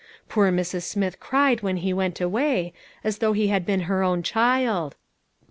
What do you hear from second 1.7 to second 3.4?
he went away, as though